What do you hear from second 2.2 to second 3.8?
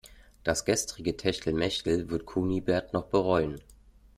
Kunibert noch bereuen.